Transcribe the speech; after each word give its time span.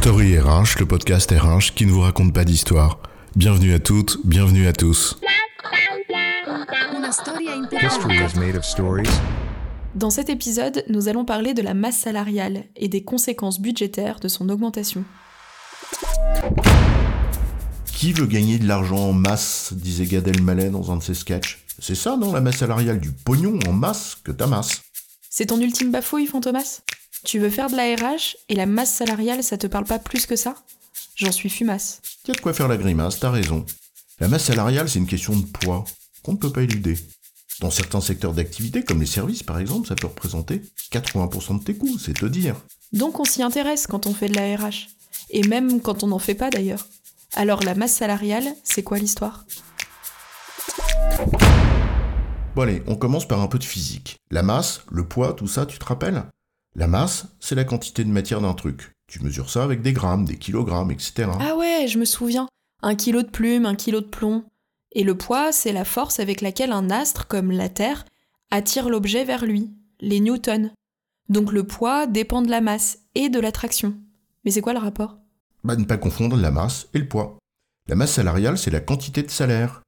Story 0.00 0.38
RH, 0.38 0.78
le 0.78 0.86
podcast 0.86 1.30
RH 1.30 1.74
qui 1.74 1.84
ne 1.84 1.92
vous 1.92 2.00
raconte 2.00 2.32
pas 2.32 2.46
d'histoire. 2.46 3.00
Bienvenue 3.36 3.74
à 3.74 3.78
toutes, 3.78 4.16
bienvenue 4.24 4.66
à 4.66 4.72
tous. 4.72 5.18
History 7.82 8.16
is 8.16 8.38
made 8.38 8.56
of 8.56 8.64
stories. 8.64 9.10
Dans 9.94 10.08
cet 10.08 10.30
épisode, 10.30 10.84
nous 10.88 11.08
allons 11.08 11.26
parler 11.26 11.52
de 11.52 11.60
la 11.60 11.74
masse 11.74 11.98
salariale 11.98 12.64
et 12.76 12.88
des 12.88 13.04
conséquences 13.04 13.60
budgétaires 13.60 14.20
de 14.20 14.28
son 14.28 14.48
augmentation. 14.48 15.04
Qui 17.92 18.14
veut 18.14 18.24
gagner 18.24 18.58
de 18.58 18.66
l'argent 18.66 19.10
en 19.10 19.12
masse 19.12 19.74
disait 19.74 20.06
Gad 20.06 20.26
Elmaleh 20.26 20.70
dans 20.70 20.90
un 20.92 20.96
de 20.96 21.02
ses 21.02 21.12
sketchs. 21.12 21.62
C'est 21.78 21.94
ça, 21.94 22.16
non, 22.16 22.32
la 22.32 22.40
masse 22.40 22.56
salariale 22.56 23.00
du 23.00 23.12
pognon 23.12 23.58
en 23.68 23.74
masse 23.74 24.16
que 24.24 24.32
t'amasses. 24.32 24.80
C'est 25.28 25.46
ton 25.46 25.60
ultime 25.60 25.90
bafouille, 25.90 26.26
Fantomas? 26.26 26.80
Tu 27.24 27.38
veux 27.38 27.50
faire 27.50 27.68
de 27.68 27.76
la 27.76 27.94
RH 27.94 28.36
et 28.48 28.54
la 28.54 28.64
masse 28.64 28.94
salariale, 28.94 29.44
ça 29.44 29.58
te 29.58 29.66
parle 29.66 29.84
pas 29.84 29.98
plus 29.98 30.24
que 30.24 30.36
ça? 30.36 30.54
J'en 31.16 31.32
suis 31.32 31.50
fumasse. 31.50 32.00
T'as 32.24 32.32
de 32.32 32.40
quoi 32.40 32.54
faire 32.54 32.68
la 32.68 32.78
grimace, 32.78 33.20
t'as 33.20 33.30
raison. 33.30 33.66
La 34.20 34.28
masse 34.28 34.44
salariale, 34.44 34.88
c'est 34.88 34.98
une 34.98 35.06
question 35.06 35.36
de 35.36 35.44
poids 35.44 35.84
qu'on 36.22 36.32
ne 36.32 36.38
peut 36.38 36.50
pas 36.50 36.62
éluder. 36.62 36.96
Dans 37.60 37.70
certains 37.70 38.00
secteurs 38.00 38.32
d'activité, 38.32 38.82
comme 38.82 39.00
les 39.00 39.06
services 39.06 39.42
par 39.42 39.58
exemple, 39.58 39.86
ça 39.86 39.94
peut 39.94 40.06
représenter 40.06 40.62
80% 40.92 41.58
de 41.58 41.64
tes 41.64 41.74
coûts, 41.74 41.98
c'est 41.98 42.14
te 42.14 42.24
dire. 42.24 42.56
Donc 42.92 43.20
on 43.20 43.24
s'y 43.24 43.42
intéresse 43.42 43.86
quand 43.86 44.06
on 44.06 44.14
fait 44.14 44.28
de 44.28 44.36
la 44.36 44.56
RH. 44.56 44.88
Et 45.28 45.46
même 45.46 45.82
quand 45.82 46.02
on 46.02 46.06
n'en 46.06 46.18
fait 46.18 46.34
pas 46.34 46.48
d'ailleurs. 46.48 46.88
Alors 47.34 47.62
la 47.62 47.74
masse 47.74 47.94
salariale, 47.94 48.48
c'est 48.64 48.82
quoi 48.82 48.98
l'histoire? 48.98 49.44
Bon 52.54 52.62
allez, 52.62 52.82
on 52.86 52.96
commence 52.96 53.28
par 53.28 53.40
un 53.40 53.46
peu 53.46 53.58
de 53.58 53.64
physique. 53.64 54.16
La 54.30 54.42
masse, 54.42 54.80
le 54.90 55.06
poids, 55.06 55.34
tout 55.34 55.46
ça, 55.46 55.66
tu 55.66 55.78
te 55.78 55.84
rappelles? 55.84 56.24
La 56.76 56.86
masse, 56.86 57.26
c'est 57.40 57.54
la 57.54 57.64
quantité 57.64 58.04
de 58.04 58.10
matière 58.10 58.40
d'un 58.40 58.54
truc. 58.54 58.92
Tu 59.08 59.22
mesures 59.22 59.50
ça 59.50 59.64
avec 59.64 59.82
des 59.82 59.92
grammes, 59.92 60.24
des 60.24 60.36
kilogrammes, 60.36 60.92
etc. 60.92 61.28
Ah 61.40 61.56
ouais, 61.56 61.86
je 61.88 61.98
me 61.98 62.04
souviens. 62.04 62.48
Un 62.82 62.94
kilo 62.94 63.22
de 63.22 63.28
plume, 63.28 63.66
un 63.66 63.74
kilo 63.74 64.00
de 64.00 64.06
plomb. 64.06 64.44
Et 64.92 65.02
le 65.02 65.16
poids, 65.16 65.52
c'est 65.52 65.72
la 65.72 65.84
force 65.84 66.20
avec 66.20 66.40
laquelle 66.40 66.72
un 66.72 66.90
astre, 66.90 67.26
comme 67.26 67.50
la 67.50 67.68
Terre, 67.68 68.04
attire 68.50 68.88
l'objet 68.88 69.24
vers 69.24 69.44
lui, 69.44 69.70
les 70.00 70.20
newtons. 70.20 70.70
Donc 71.28 71.52
le 71.52 71.64
poids 71.64 72.06
dépend 72.06 72.42
de 72.42 72.50
la 72.50 72.60
masse 72.60 72.98
et 73.14 73.28
de 73.28 73.40
l'attraction. 73.40 73.96
Mais 74.44 74.50
c'est 74.50 74.60
quoi 74.60 74.72
le 74.72 74.78
rapport? 74.78 75.18
Bah 75.64 75.76
ne 75.76 75.84
pas 75.84 75.98
confondre 75.98 76.36
la 76.36 76.50
masse 76.50 76.88
et 76.94 76.98
le 76.98 77.08
poids. 77.08 77.38
La 77.88 77.94
masse 77.96 78.12
salariale, 78.12 78.58
c'est 78.58 78.70
la 78.70 78.80
quantité 78.80 79.22
de 79.22 79.30
salaire. 79.30 79.82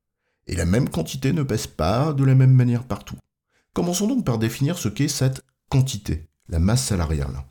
Et 0.48 0.56
la 0.56 0.67
même 0.67 0.89
quantité 0.89 1.33
ne 1.33 1.44
pèse 1.44 1.69
pas 1.69 2.12
de 2.12 2.24
la 2.24 2.34
même 2.34 2.52
manière 2.52 2.84
partout. 2.84 3.17
Commençons 3.72 4.08
donc 4.08 4.24
par 4.24 4.39
définir 4.39 4.78
ce 4.78 4.89
qu'est 4.89 5.08
cette 5.08 5.42
quantité, 5.69 6.27
la 6.48 6.59
masse 6.59 6.85
salariale. 6.85 7.45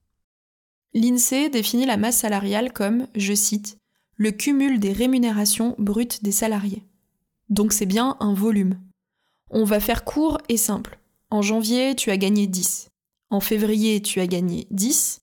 L'INSEE 0.93 1.49
définit 1.49 1.85
la 1.85 1.97
masse 1.97 2.17
salariale 2.17 2.73
comme, 2.73 3.07
je 3.15 3.33
cite, 3.33 3.77
le 4.17 4.31
cumul 4.31 4.79
des 4.79 4.91
rémunérations 4.91 5.75
brutes 5.77 6.23
des 6.23 6.31
salariés. 6.31 6.83
Donc 7.49 7.73
c'est 7.73 7.85
bien 7.85 8.17
un 8.19 8.33
volume. 8.33 8.79
On 9.49 9.63
va 9.63 9.79
faire 9.79 10.03
court 10.03 10.37
et 10.49 10.57
simple. 10.57 10.99
En 11.29 11.41
janvier, 11.41 11.95
tu 11.95 12.11
as 12.11 12.17
gagné 12.17 12.47
10. 12.47 12.89
En 13.29 13.39
février, 13.39 14.01
tu 14.01 14.19
as 14.19 14.27
gagné 14.27 14.67
10. 14.71 15.21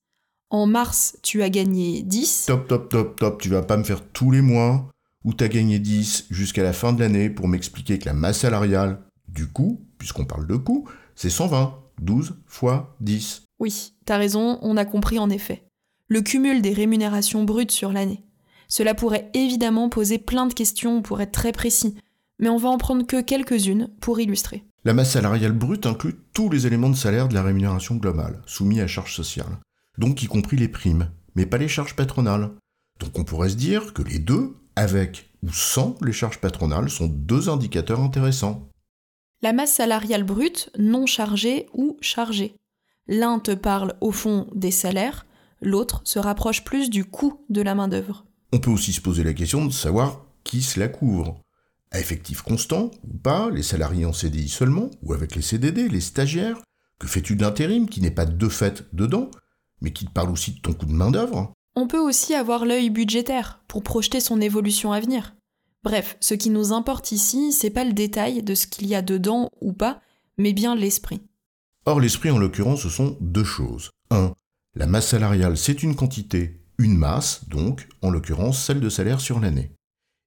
En 0.51 0.67
mars, 0.67 1.19
tu 1.23 1.43
as 1.43 1.51
gagné 1.51 2.03
10. 2.03 2.47
Top, 2.47 2.69
top, 2.69 2.89
top, 2.89 3.19
top, 3.19 3.41
tu 3.41 3.51
vas 3.51 3.63
pas 3.63 3.77
me 3.77 3.85
faire 3.85 4.03
tous 4.03 4.31
les 4.31 4.41
mois 4.41 4.91
où 5.25 5.35
tu 5.35 5.45
as 5.45 5.49
gagné 5.49 5.79
10 5.79 6.27
jusqu'à 6.31 6.63
la 6.63 6.73
fin 6.73 6.93
de 6.93 7.01
l'année 7.01 7.29
pour 7.29 7.49
m'expliquer 7.49 7.99
que 7.99 8.07
la 8.07 8.15
masse 8.15 8.41
salariale, 8.41 9.03
du 9.29 9.47
coup, 9.47 9.87
puisqu'on 9.99 10.25
parle 10.25 10.47
de 10.47 10.57
coût, 10.57 10.89
c'est 11.15 11.31
120. 11.31 11.85
12 12.01 12.37
fois 12.47 12.97
10. 13.01 13.48
Oui, 13.59 13.95
t'as 14.05 14.19
raison, 14.19 14.59
on 14.63 14.77
a 14.77 14.85
compris 14.85 15.19
en 15.19 15.31
effet. 15.31 15.65
Le 16.09 16.23
cumul 16.23 16.63
des 16.63 16.73
rémunérations 16.73 17.45
brutes 17.45 17.73
sur 17.73 17.93
l'année. 17.93 18.25
Cela 18.69 18.95
pourrait 18.95 19.31
évidemment 19.35 19.89
poser 19.89 20.19
plein 20.19 20.47
de 20.47 20.55
questions 20.55 21.03
pour 21.03 21.21
être 21.21 21.33
très 21.33 21.53
précis, 21.53 21.97
mais 22.39 22.49
on 22.49 22.57
va 22.57 22.69
en 22.69 22.79
prendre 22.79 23.07
que 23.07 23.21
quelques-unes 23.21 23.91
pour 24.01 24.21
illustrer. 24.21 24.65
La 24.85 24.95
masse 24.95 25.13
salariale 25.13 25.53
brute 25.53 25.87
inclut 25.87 26.15
tous 26.33 26.49
les 26.51 26.67
éléments 26.67 26.91
de 26.91 26.97
salaire 26.97 27.29
de 27.29 27.35
la 27.35 27.43
rémunération 27.43 27.97
globale, 27.97 28.41
soumis 28.47 28.81
à 28.81 28.87
charges 28.87 29.15
sociales, 29.15 29.59
donc 29.99 30.23
y 30.23 30.27
compris 30.27 30.57
les 30.57 30.69
primes, 30.69 31.11
mais 31.35 31.47
pas 31.47 31.59
les 31.59 31.69
charges 31.69 31.97
patronales. 31.97 32.51
Donc 33.01 33.19
on 33.19 33.25
pourrait 33.25 33.51
se 33.51 33.57
dire 33.57 33.93
que 33.93 34.03
les 34.03 34.19
deux, 34.19 34.57
avec 34.77 35.31
ou 35.43 35.53
sans 35.53 35.97
les 36.05 36.13
charges 36.13 36.41
patronales, 36.41 36.91
sont 36.91 37.09
deux 37.09 37.49
indicateurs 37.49 38.01
intéressants. 38.01 38.69
La 39.43 39.53
masse 39.53 39.75
salariale 39.75 40.25
brute, 40.25 40.71
non 40.79 41.07
chargée 41.07 41.67
ou 41.73 41.97
chargée. 42.01 42.55
L'un 43.09 43.39
te 43.39 43.53
parle 43.53 43.95
au 44.03 44.13
fond 44.13 44.47
des 44.55 44.71
salaires, 44.71 45.27
l'autre 45.63 46.03
se 46.05 46.19
rapproche 46.19 46.63
plus 46.63 46.91
du 46.91 47.07
coût 47.07 47.41
de 47.49 47.63
la 47.63 47.75
main-d'œuvre. 47.75 48.27
On 48.53 48.59
peut 48.59 48.71
aussi 48.71 48.93
se 48.93 49.01
poser 49.01 49.25
la 49.25 49.33
question 49.33 49.65
de 49.65 49.73
savoir 49.73 50.27
qui 50.45 50.63
cela 50.63 50.89
couvre. 50.89 51.41
À 51.91 52.01
effectif 52.01 52.43
constant 52.43 52.91
ou 53.05 53.17
pas, 53.17 53.49
les 53.51 53.63
salariés 53.63 54.05
en 54.05 54.13
CDI 54.13 54.49
seulement, 54.49 54.91
ou 55.03 55.15
avec 55.15 55.35
les 55.35 55.43
CDD, 55.43 55.89
les 55.89 56.03
stagiaires 56.03 56.61
Que 56.99 57.07
fais-tu 57.07 57.35
de 57.35 57.43
l'intérim 57.43 57.89
qui 57.89 58.03
n'est 58.03 58.11
pas 58.11 58.27
de 58.27 58.49
fait 58.49 58.85
dedans, 58.93 59.31
mais 59.81 59.93
qui 59.93 60.05
te 60.05 60.11
parle 60.11 60.31
aussi 60.31 60.53
de 60.53 60.61
ton 60.61 60.75
coût 60.75 60.87
de 60.87 60.93
main-d'œuvre? 60.93 61.55
On 61.77 61.87
peut 61.87 62.01
aussi 62.01 62.35
avoir 62.35 62.67
l'œil 62.67 62.91
budgétaire 62.91 63.63
pour 63.69 63.83
projeter 63.83 64.21
son 64.21 64.41
évolution 64.41 64.93
à 64.93 65.01
venir. 65.01 65.35
Bref, 65.83 66.19
ce 66.21 66.35
qui 66.35 66.51
nous 66.51 66.73
importe 66.73 67.13
ici, 67.13 67.53
c'est 67.53 67.71
pas 67.71 67.85
le 67.85 67.93
détail 67.95 68.43
de 68.43 68.55
ce 68.55 68.67
qu'il 68.67 68.87
y 68.87 68.95
a 68.95 69.01
dedans 69.01 69.49
ou 69.63 69.73
pas, 69.73 70.03
mais 70.37 70.53
bien 70.53 70.75
l'esprit. 70.75 71.23
Or, 71.89 72.01
l'esprit, 72.01 72.31
en 72.31 72.37
l'occurrence, 72.37 72.83
ce 72.83 72.91
sont 72.91 73.17
deux 73.19 73.45
choses. 73.45 73.93
1. 74.11 74.35
La 74.77 74.87
masse 74.87 75.09
salariale, 75.09 75.57
c'est 75.57 75.83
une 75.83 75.97
quantité, 75.97 76.61
une 76.77 76.99
masse, 76.99 77.49
donc, 77.49 77.89
en 78.03 78.11
l'occurrence, 78.11 78.63
celle 78.63 78.81
de 78.81 78.91
salaire 78.91 79.23
sur 79.23 79.41
l'année. 79.41 79.73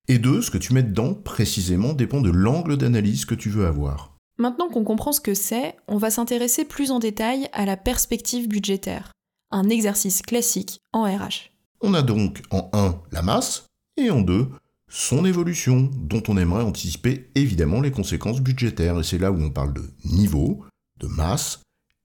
Et 0.07 0.17
deux, 0.17 0.41
ce 0.41 0.49
que 0.49 0.57
tu 0.57 0.73
mets 0.73 0.81
dedans, 0.81 1.13
précisément, 1.13 1.93
dépend 1.93 2.19
de 2.19 2.31
l'angle 2.31 2.77
d'analyse 2.77 3.25
que 3.25 3.35
tu 3.35 3.51
veux 3.51 3.67
avoir. 3.67 4.17
Maintenant 4.39 4.69
qu'on 4.69 4.83
comprend 4.83 5.11
ce 5.11 5.21
que 5.21 5.35
c'est, 5.35 5.75
on 5.87 5.97
va 5.97 6.09
s'intéresser 6.09 6.65
plus 6.65 6.89
en 6.89 6.97
détail 6.97 7.47
à 7.53 7.67
la 7.67 7.77
perspective 7.77 8.47
budgétaire, 8.47 9.11
un 9.51 9.69
exercice 9.69 10.23
classique 10.23 10.79
en 10.93 11.03
RH. 11.03 11.51
On 11.81 11.93
a 11.93 12.01
donc 12.01 12.41
en 12.49 12.71
1 12.73 13.03
la 13.11 13.21
masse, 13.21 13.67
et 13.97 14.09
en 14.09 14.21
2 14.21 14.49
son 14.87 15.25
évolution, 15.25 15.91
dont 15.95 16.23
on 16.27 16.37
aimerait 16.37 16.63
anticiper 16.63 17.29
évidemment 17.35 17.81
les 17.81 17.91
conséquences 17.91 18.41
budgétaires, 18.41 18.99
et 18.99 19.03
c'est 19.03 19.19
là 19.19 19.31
où 19.31 19.39
on 19.39 19.51
parle 19.51 19.73
de 19.73 19.83
niveau, 20.03 20.65
de 21.01 21.07
masse 21.07 21.59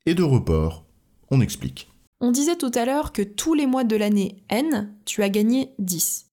et 0.07 0.15
de 0.15 0.23
report. 0.23 0.85
On 1.31 1.41
explique. 1.41 1.91
On 2.21 2.33
disait 2.33 2.57
tout 2.57 2.73
à 2.75 2.85
l'heure 2.85 3.13
que 3.13 3.23
tous 3.23 3.55
les 3.55 3.67
mois 3.67 3.85
de 3.85 3.97
l'année 3.97 4.43
N, 4.49 4.95
tu 5.05 5.23
as 5.23 5.29
gagné 5.29 5.75
10. 5.79 6.27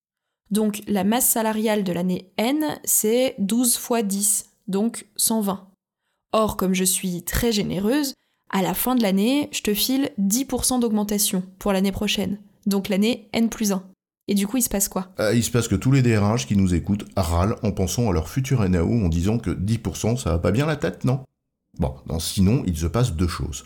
Donc 0.50 0.82
la 0.88 1.04
masse 1.04 1.28
salariale 1.28 1.84
de 1.84 1.92
l'année 1.92 2.32
N, 2.38 2.80
c'est 2.86 3.36
12 3.40 3.78
fois 3.78 4.02
10, 4.02 4.46
donc 4.68 5.08
120. 5.18 5.68
Or, 6.32 6.58
comme 6.58 6.74
je 6.74 6.84
suis 6.84 7.24
très 7.24 7.52
généreuse, 7.52 8.14
à 8.50 8.62
la 8.62 8.74
fin 8.74 8.96
de 8.96 9.02
l'année, 9.02 9.50
je 9.52 9.62
te 9.62 9.74
file 9.74 10.12
10% 10.20 10.80
d'augmentation 10.80 11.44
pour 11.60 11.74
l'année 11.74 11.92
prochaine, 11.92 12.40
donc 12.66 12.88
l'année 12.88 13.30
N 13.34 13.50
plus 13.50 13.72
1. 13.72 13.84
Et 14.30 14.36
du 14.36 14.48
coup, 14.48 14.58
il 14.58 14.62
se 14.62 14.70
passe 14.70 14.88
quoi? 14.88 15.10
Euh, 15.20 15.36
il 15.36 15.44
se 15.44 15.52
passe 15.52 15.68
que 15.68 15.76
tous 15.76 15.92
les 15.92 16.02
DRH 16.02 16.48
qui 16.48 16.56
nous 16.56 16.74
écoutent 16.74 17.06
râlent 17.18 17.56
en 17.62 17.72
pensant 17.72 18.10
à 18.10 18.14
leur 18.14 18.30
futur 18.30 18.68
NAO 18.68 18.90
en 18.90 19.10
disant 19.10 19.38
que 19.38 19.50
10% 19.52 20.18
ça 20.18 20.32
va 20.32 20.40
pas 20.40 20.52
bien 20.52 20.66
la 20.66 20.78
tête, 20.78 21.04
non? 21.04 21.24
Bon, 21.80 21.96
non, 22.08 22.20
sinon, 22.20 22.64
il 22.66 22.78
se 22.78 22.88
passe 22.88 23.14
deux 23.14 23.28
choses. 23.28 23.66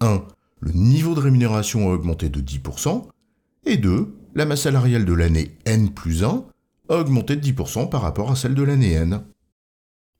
1. 0.00 0.22
Le 0.60 0.72
niveau 0.72 1.14
de 1.14 1.20
rémunération 1.20 1.88
a 1.88 1.94
augmenté 1.94 2.28
de 2.28 2.40
10%. 2.40 3.06
Et 3.64 3.76
2. 3.76 4.14
La 4.34 4.44
masse 4.44 4.62
salariale 4.62 5.04
de 5.04 5.12
l'année 5.12 5.56
N 5.64 5.90
plus 5.90 6.22
1 6.22 6.44
a 6.88 6.96
augmenté 6.98 7.36
de 7.36 7.46
10% 7.46 7.88
par 7.88 8.02
rapport 8.02 8.30
à 8.30 8.36
celle 8.36 8.54
de 8.54 8.62
l'année 8.62 8.92
N. 8.92 9.24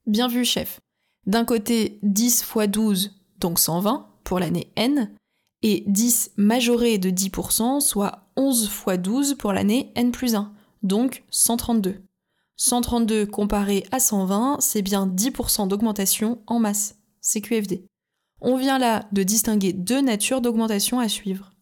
Bien 0.06 0.28
vu, 0.28 0.44
chef. 0.44 0.80
D'un 1.26 1.44
côté, 1.44 1.98
10 2.02 2.40
x 2.40 2.68
12, 2.68 3.20
donc 3.40 3.58
120 3.58 4.08
pour 4.24 4.38
l'année 4.38 4.72
N, 4.76 5.10
et 5.62 5.84
10 5.86 6.32
majoré 6.36 6.98
de 6.98 7.10
10%, 7.10 7.80
soit 7.80 8.28
11 8.36 8.64
x 8.64 8.98
12 8.98 9.34
pour 9.34 9.52
l'année 9.52 9.92
N 9.96 10.12
plus 10.12 10.34
1, 10.34 10.52
donc 10.82 11.24
132. 11.30 12.00
132 12.56 13.26
comparé 13.26 13.84
à 13.90 13.98
120, 14.00 14.58
c'est 14.60 14.82
bien 14.82 15.06
10% 15.06 15.68
d'augmentation 15.68 16.40
en 16.46 16.58
masse, 16.58 16.96
CQFD. 17.26 17.84
On 18.40 18.56
vient 18.56 18.78
là 18.78 19.08
de 19.12 19.22
distinguer 19.22 19.72
deux 19.72 20.00
natures 20.00 20.40
d'augmentation 20.40 21.00
à 21.00 21.08
suivre. 21.08 21.52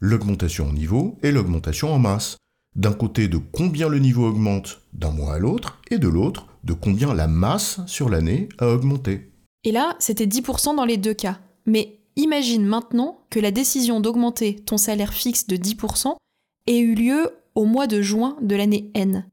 L'augmentation 0.00 0.68
en 0.68 0.72
niveau 0.72 1.18
et 1.22 1.32
l'augmentation 1.32 1.92
en 1.92 1.98
masse. 1.98 2.36
D'un 2.76 2.92
côté 2.92 3.26
de 3.26 3.38
combien 3.38 3.88
le 3.88 3.98
niveau 3.98 4.26
augmente 4.28 4.82
d'un 4.92 5.10
mois 5.10 5.34
à 5.34 5.38
l'autre, 5.38 5.80
et 5.90 5.98
de 5.98 6.06
l'autre 6.06 6.46
de 6.62 6.72
combien 6.72 7.14
la 7.14 7.26
masse 7.26 7.80
sur 7.86 8.08
l'année 8.08 8.48
a 8.58 8.68
augmenté. 8.68 9.32
Et 9.64 9.72
là, 9.72 9.96
c'était 9.98 10.26
10% 10.26 10.76
dans 10.76 10.84
les 10.84 10.98
deux 10.98 11.14
cas. 11.14 11.40
Mais 11.66 11.98
imagine 12.14 12.64
maintenant 12.64 13.26
que 13.30 13.40
la 13.40 13.50
décision 13.50 14.00
d'augmenter 14.00 14.56
ton 14.56 14.76
salaire 14.76 15.12
fixe 15.12 15.46
de 15.46 15.56
10% 15.56 16.14
ait 16.66 16.78
eu 16.78 16.94
lieu 16.94 17.30
au 17.54 17.64
mois 17.64 17.86
de 17.86 18.02
juin 18.02 18.36
de 18.42 18.54
l'année 18.54 18.90
N. 18.94 19.28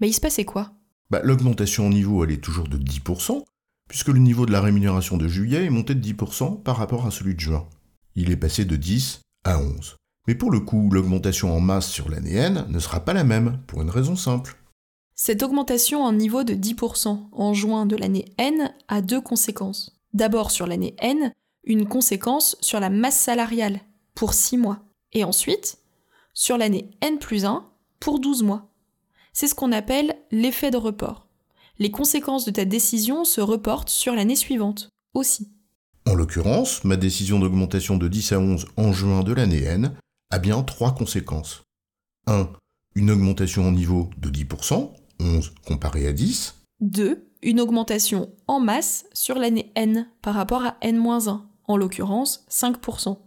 Bah, 0.00 0.06
il 0.06 0.14
se 0.14 0.20
passait 0.20 0.44
quoi? 0.44 0.72
Bah, 1.10 1.20
L'augmentation 1.22 1.86
en 1.86 1.90
niveau, 1.90 2.24
elle 2.24 2.32
est 2.32 2.42
toujours 2.42 2.68
de 2.68 2.78
10%, 2.78 3.44
puisque 3.88 4.08
le 4.08 4.18
niveau 4.18 4.46
de 4.46 4.52
la 4.52 4.60
rémunération 4.60 5.16
de 5.16 5.26
juillet 5.26 5.64
est 5.64 5.70
monté 5.70 5.94
de 5.94 6.06
10% 6.06 6.62
par 6.62 6.76
rapport 6.76 7.06
à 7.06 7.10
celui 7.10 7.34
de 7.34 7.40
juin. 7.40 7.66
Il 8.14 8.30
est 8.30 8.36
passé 8.36 8.64
de 8.64 8.76
10 8.76 9.20
à 9.44 9.58
11. 9.58 9.96
Mais 10.26 10.34
pour 10.34 10.50
le 10.50 10.60
coup, 10.60 10.90
l'augmentation 10.90 11.56
en 11.56 11.60
masse 11.60 11.88
sur 11.90 12.10
l'année 12.10 12.34
N 12.34 12.66
ne 12.68 12.78
sera 12.78 13.00
pas 13.00 13.14
la 13.14 13.24
même, 13.24 13.60
pour 13.66 13.80
une 13.80 13.90
raison 13.90 14.14
simple. 14.14 14.56
Cette 15.14 15.42
augmentation 15.42 16.02
en 16.02 16.12
niveau 16.12 16.44
de 16.44 16.54
10% 16.54 17.28
en 17.32 17.54
juin 17.54 17.86
de 17.86 17.96
l'année 17.96 18.26
N 18.36 18.72
a 18.88 19.00
deux 19.00 19.20
conséquences. 19.20 19.98
D'abord 20.12 20.50
sur 20.50 20.66
l'année 20.66 20.94
N, 20.98 21.32
une 21.64 21.88
conséquence 21.88 22.56
sur 22.60 22.78
la 22.78 22.90
masse 22.90 23.18
salariale 23.18 23.80
pour 24.14 24.34
6 24.34 24.58
mois. 24.58 24.80
Et 25.12 25.24
ensuite, 25.24 25.78
sur 26.34 26.58
l'année 26.58 26.90
N 27.00 27.18
plus 27.18 27.44
1 27.44 27.64
pour 27.98 28.20
12 28.20 28.42
mois. 28.42 28.68
C'est 29.32 29.46
ce 29.46 29.54
qu'on 29.54 29.72
appelle 29.72 30.16
l'effet 30.30 30.70
de 30.70 30.76
report. 30.76 31.27
Les 31.80 31.90
conséquences 31.90 32.44
de 32.44 32.50
ta 32.50 32.64
décision 32.64 33.24
se 33.24 33.40
reportent 33.40 33.90
sur 33.90 34.14
l'année 34.14 34.36
suivante 34.36 34.88
aussi. 35.14 35.48
En 36.06 36.14
l'occurrence, 36.14 36.82
ma 36.84 36.96
décision 36.96 37.38
d'augmentation 37.38 37.96
de 37.96 38.08
10 38.08 38.32
à 38.32 38.40
11 38.40 38.66
en 38.76 38.92
juin 38.92 39.22
de 39.22 39.32
l'année 39.32 39.62
N 39.62 39.94
a 40.30 40.38
bien 40.38 40.62
trois 40.62 40.94
conséquences. 40.94 41.62
1. 42.26 42.48
Une 42.94 43.10
augmentation 43.10 43.68
en 43.68 43.72
niveau 43.72 44.10
de 44.16 44.28
10%, 44.30 44.90
11 45.20 45.52
comparé 45.66 46.06
à 46.08 46.12
10. 46.12 46.56
2. 46.80 47.24
Une 47.42 47.60
augmentation 47.60 48.32
en 48.48 48.58
masse 48.58 49.06
sur 49.12 49.36
l'année 49.36 49.70
N 49.76 50.08
par 50.22 50.34
rapport 50.34 50.64
à 50.64 50.76
N-1, 50.80 51.42
en 51.68 51.76
l'occurrence 51.76 52.44
5%. 52.50 53.18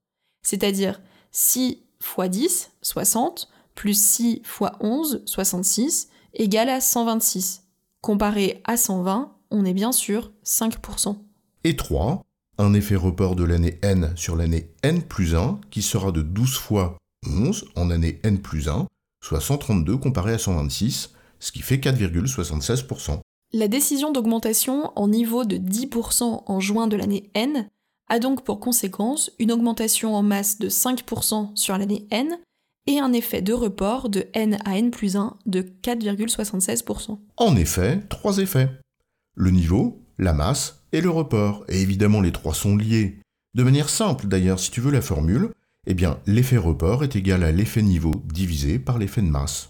C'est-à-dire 0.43 0.99
6 1.31 1.83
fois 2.01 2.27
10, 2.27 2.71
60, 2.81 3.49
plus 3.75 3.93
6 3.93 4.41
fois 4.43 4.73
11, 4.81 5.23
66, 5.25 6.09
égale 6.33 6.69
à 6.69 6.81
126. 6.81 7.63
Comparé 8.01 8.63
à 8.63 8.77
120, 8.77 9.31
on 9.51 9.63
est 9.63 9.75
bien 9.75 9.91
sûr 9.91 10.31
5%. 10.43 11.17
Et 11.63 11.75
3. 11.75 12.23
Un 12.57 12.73
effet 12.73 12.95
report 12.95 13.35
de 13.35 13.43
l'année 13.43 13.77
N 13.83 14.13
sur 14.15 14.35
l'année 14.35 14.71
N 14.81 15.03
plus 15.03 15.35
1 15.35 15.59
qui 15.69 15.83
sera 15.83 16.11
de 16.11 16.23
12 16.23 16.57
fois 16.57 16.97
11 17.27 17.65
en 17.75 17.91
année 17.91 18.19
N 18.23 18.41
plus 18.41 18.69
1, 18.69 18.87
soit 19.23 19.39
132 19.39 19.97
comparé 19.97 20.33
à 20.33 20.39
126, 20.39 21.11
ce 21.39 21.51
qui 21.51 21.61
fait 21.61 21.77
4,76%. 21.77 23.19
La 23.53 23.67
décision 23.67 24.11
d'augmentation 24.11 24.91
en 24.95 25.07
niveau 25.07 25.45
de 25.45 25.57
10% 25.57 26.43
en 26.47 26.59
juin 26.59 26.87
de 26.87 26.97
l'année 26.97 27.29
N 27.35 27.69
a 28.09 28.17
donc 28.17 28.43
pour 28.43 28.59
conséquence 28.59 29.31
une 29.37 29.51
augmentation 29.51 30.15
en 30.15 30.23
masse 30.23 30.57
de 30.57 30.69
5% 30.69 31.55
sur 31.55 31.77
l'année 31.77 32.07
N 32.09 32.39
et 32.87 32.99
un 32.99 33.13
effet 33.13 33.41
de 33.41 33.53
report 33.53 34.09
de 34.09 34.27
N 34.33 34.57
à 34.65 34.77
N 34.77 34.91
plus 34.91 35.15
1 35.15 35.37
de 35.45 35.61
4,76%. 35.61 37.17
En 37.37 37.55
effet, 37.55 38.01
trois 38.09 38.37
effets. 38.39 38.69
Le 39.35 39.51
niveau, 39.51 40.01
la 40.17 40.33
masse 40.33 40.83
et 40.91 41.01
le 41.01 41.09
report. 41.09 41.63
Et 41.67 41.81
évidemment, 41.81 42.21
les 42.21 42.31
trois 42.31 42.53
sont 42.53 42.75
liés. 42.75 43.19
De 43.53 43.63
manière 43.63 43.89
simple 43.89 44.27
d'ailleurs, 44.27 44.59
si 44.59 44.71
tu 44.71 44.81
veux 44.81 44.91
la 44.91 45.01
formule, 45.01 45.51
eh 45.87 45.93
bien, 45.93 46.19
l'effet 46.25 46.57
report 46.57 47.03
est 47.03 47.15
égal 47.15 47.43
à 47.43 47.51
l'effet 47.51 47.81
niveau 47.81 48.13
divisé 48.25 48.79
par 48.79 48.97
l'effet 48.97 49.21
de 49.21 49.27
masse. 49.27 49.69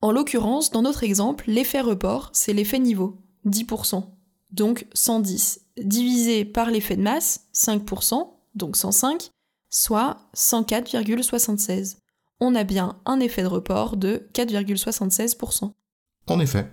En 0.00 0.12
l'occurrence, 0.12 0.70
dans 0.70 0.82
notre 0.82 1.02
exemple, 1.02 1.44
l'effet 1.48 1.80
report, 1.80 2.30
c'est 2.32 2.52
l'effet 2.52 2.78
niveau, 2.78 3.18
10%. 3.46 4.04
Donc 4.50 4.86
110 4.94 5.60
divisé 5.82 6.44
par 6.44 6.70
l'effet 6.70 6.96
de 6.96 7.02
masse, 7.02 7.48
5%, 7.54 8.30
donc 8.54 8.76
105, 8.76 9.30
soit 9.70 10.18
104,76. 10.34 11.96
On 12.40 12.54
a 12.54 12.64
bien 12.64 12.98
un 13.04 13.20
effet 13.20 13.42
de 13.42 13.48
report 13.48 13.96
de 13.96 14.28
4,76%. 14.34 15.72
En 16.28 16.40
effet. 16.40 16.70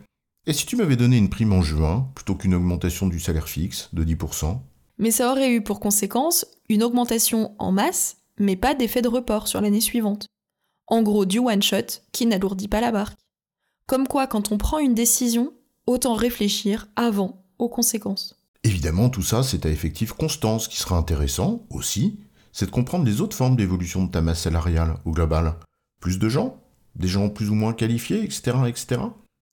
Et 0.47 0.53
si 0.53 0.65
tu 0.65 0.75
m'avais 0.75 0.95
donné 0.95 1.17
une 1.17 1.29
prime 1.29 1.53
en 1.53 1.61
juin, 1.61 2.11
plutôt 2.13 2.35
qu'une 2.35 2.53
augmentation 2.53 3.07
du 3.07 3.19
salaire 3.19 3.49
fixe 3.49 3.89
de 3.93 4.03
10% 4.03 4.59
Mais 4.99 5.09
ça 5.09 5.31
aurait 5.31 5.51
eu 5.51 5.61
pour 5.63 5.79
conséquence 5.79 6.45
une 6.69 6.83
augmentation 6.83 7.55
en 7.57 7.71
masse, 7.71 8.17
mais 8.39 8.55
pas 8.55 8.75
d'effet 8.75 9.01
de 9.01 9.07
report 9.07 9.47
sur 9.47 9.61
l'année 9.61 9.81
suivante. 9.81 10.27
En 10.87 11.01
gros, 11.01 11.25
du 11.25 11.39
one-shot 11.39 12.01
qui 12.11 12.27
n'alourdit 12.27 12.67
pas 12.67 12.81
la 12.81 12.91
barque. 12.91 13.17
Comme 13.87 14.07
quoi, 14.07 14.27
quand 14.27 14.51
on 14.51 14.57
prend 14.59 14.77
une 14.77 14.93
décision, 14.93 15.51
autant 15.87 16.13
réfléchir 16.13 16.87
avant 16.95 17.43
aux 17.57 17.69
conséquences. 17.69 18.35
Évidemment, 18.63 19.09
tout 19.09 19.21
ça, 19.21 19.43
c'est 19.43 19.65
à 19.65 19.69
effectif 19.69 20.13
constant. 20.13 20.59
Ce 20.59 20.69
qui 20.69 20.77
sera 20.77 20.97
intéressant 20.97 21.65
aussi, 21.69 22.19
c'est 22.55 22.67
de 22.67 22.71
comprendre 22.71 23.03
les 23.03 23.19
autres 23.19 23.35
formes 23.35 23.57
d'évolution 23.57 24.05
de 24.05 24.11
ta 24.11 24.21
masse 24.21 24.43
salariale 24.43 24.95
au 25.03 25.11
global. 25.11 25.55
Plus 25.99 26.17
de 26.17 26.29
gens 26.29 26.57
Des 26.95 27.09
gens 27.09 27.27
plus 27.27 27.49
ou 27.49 27.53
moins 27.53 27.73
qualifiés, 27.73 28.23
etc. 28.23 28.57
etc. 28.65 29.01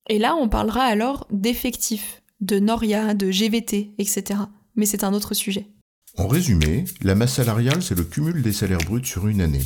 Et 0.09 0.21
là, 0.21 0.37
on 0.37 0.49
parlera 0.49 0.85
alors 0.85 1.27
d'effectifs, 1.33 2.23
de 2.41 2.61
Noria, 2.61 3.15
de 3.15 3.33
GVT, 3.33 3.95
etc. 3.99 4.41
Mais 4.77 4.87
c'est 4.87 5.03
un 5.03 5.15
autre 5.15 5.35
sujet. 5.35 5.67
En 6.17 6.29
résumé, 6.29 6.85
la 7.01 7.17
masse 7.17 7.35
salariale, 7.35 7.83
c'est 7.83 7.97
le 7.97 8.05
cumul 8.05 8.41
des 8.41 8.53
salaires 8.53 8.79
bruts 8.87 9.05
sur 9.05 9.27
une 9.27 9.41
année. 9.41 9.65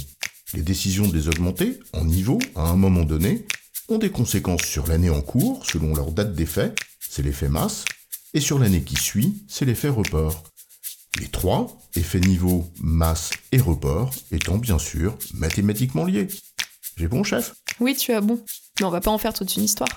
Les 0.54 0.62
décisions 0.62 1.06
de 1.06 1.14
les 1.14 1.28
augmenter, 1.28 1.78
en 1.92 2.06
niveau, 2.06 2.38
à 2.54 2.70
un 2.70 2.76
moment 2.76 3.04
donné, 3.04 3.44
ont 3.90 3.98
des 3.98 4.10
conséquences 4.10 4.62
sur 4.62 4.86
l'année 4.86 5.10
en 5.10 5.20
cours, 5.20 5.66
selon 5.66 5.94
leur 5.94 6.10
date 6.10 6.34
d'effet, 6.34 6.74
c'est 7.00 7.22
l'effet 7.22 7.50
masse, 7.50 7.84
et 8.32 8.40
sur 8.40 8.58
l'année 8.58 8.82
qui 8.82 8.96
suit, 8.96 9.44
c'est 9.46 9.66
l'effet 9.66 9.90
report. 9.90 10.42
Les 11.18 11.28
trois, 11.28 11.78
effet 11.94 12.20
niveau, 12.20 12.70
masse 12.82 13.30
et 13.50 13.58
report, 13.58 14.10
étant 14.32 14.58
bien 14.58 14.78
sûr 14.78 15.16
mathématiquement 15.34 16.04
liés. 16.04 16.28
J'ai 16.96 17.08
bon, 17.08 17.24
chef? 17.24 17.54
Oui, 17.80 17.96
tu 17.96 18.12
as 18.12 18.20
bon. 18.20 18.38
Mais 18.78 18.86
on 18.86 18.90
va 18.90 19.00
pas 19.00 19.10
en 19.10 19.18
faire 19.18 19.32
toute 19.32 19.56
une 19.56 19.62
histoire. 19.62 19.88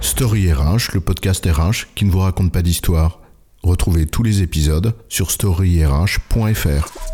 Story 0.00 0.52
RH, 0.52 0.94
le 0.94 1.00
podcast 1.00 1.46
RH 1.46 1.94
qui 1.94 2.04
ne 2.04 2.10
vous 2.10 2.20
raconte 2.20 2.52
pas 2.52 2.62
d'histoire. 2.62 3.20
Retrouvez 3.62 4.06
tous 4.06 4.22
les 4.22 4.42
épisodes 4.42 4.94
sur 5.08 5.30
storyrh.fr. 5.30 7.13